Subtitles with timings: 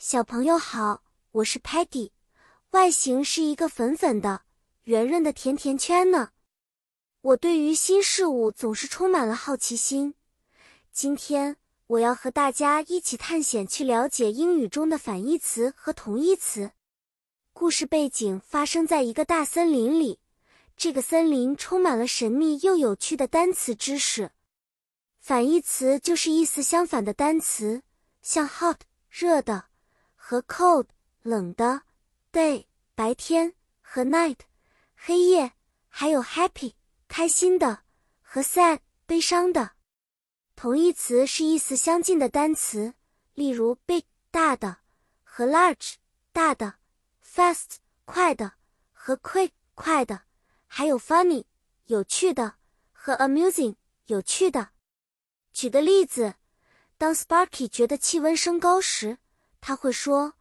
[0.00, 1.02] 小朋友好，
[1.32, 2.12] 我是 Patty，
[2.70, 4.42] 外形是一个粉粉的、
[4.84, 6.30] 圆润的甜甜圈呢。
[7.20, 10.14] 我对于新事物总是充满了好奇心。
[10.92, 11.56] 今天
[11.88, 16.70] 我要和大家一起探险，去了解英语中的反义词和同义词。
[17.52, 20.20] 故事背景发生在一个大森林里，
[20.76, 24.30] 这个森林充满了神秘又有趣的单词知识。
[25.18, 27.82] 反义词就是意思相反的单词，
[28.22, 28.76] 像 hot
[29.10, 29.64] 热的。
[30.30, 30.88] 和 cold
[31.22, 31.84] 冷的
[32.30, 34.36] ，day 白天和 night
[34.94, 35.52] 黑夜，
[35.88, 36.74] 还有 happy
[37.08, 37.84] 开心的
[38.20, 39.72] 和 sad 悲伤的。
[40.54, 42.92] 同义词是意思相近的单词，
[43.32, 44.80] 例如 big 大的
[45.24, 45.94] 和 large
[46.30, 46.74] 大的
[47.24, 48.52] ，fast 快的
[48.92, 50.24] 和 quick 快的，
[50.66, 51.44] 还有 funny
[51.86, 52.56] 有趣的
[52.92, 54.72] 和 amusing 有趣的。
[55.54, 56.34] 举个例子，
[56.98, 59.16] 当 Sparky 觉得气温升高时。
[59.60, 60.34] 他会说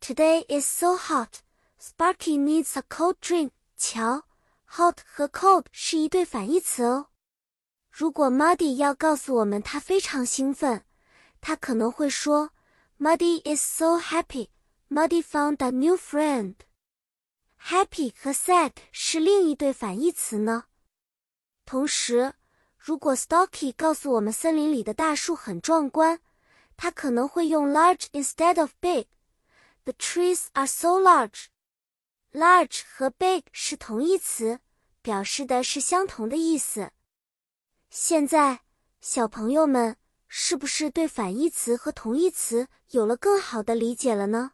[0.00, 1.40] ：“Today is so hot,
[1.80, 4.24] Sparky needs a cold drink。”瞧
[4.70, 7.08] ，hot 和 cold 是一对反义词哦。
[7.90, 10.84] 如果 Muddy 要告诉我们他非常兴奋，
[11.40, 12.50] 他可能会说
[12.98, 14.48] ：“Muddy is so happy,
[14.90, 16.56] Muddy found a new friend。”
[17.60, 20.64] Happy 和 sad 是另一对反义词呢。
[21.64, 22.34] 同时，
[22.78, 26.20] 如果 Stocky 告诉我们森林里的大树很壮观。
[26.76, 29.06] 他可能会用 large instead of big.
[29.84, 31.46] The trees are so large.
[32.32, 34.60] Large 和 big 是同义词，
[35.00, 36.92] 表示的是相同的意思。
[37.88, 38.60] 现在，
[39.00, 39.96] 小朋友们
[40.28, 44.52] 是不是对反义词和同义词有了更好的理解了呢？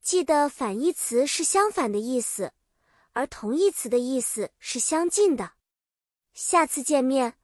[0.00, 2.52] 记得反义词是相反的意思，
[3.12, 5.52] 而同义词的意思是相近的。
[6.34, 7.34] 下次见面，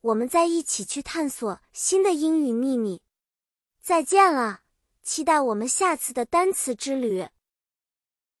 [0.00, 3.00] 我们再一起去探索新的英语秘密。
[3.86, 4.62] 再见了，
[5.04, 7.28] 期待我们下次的单词之旅。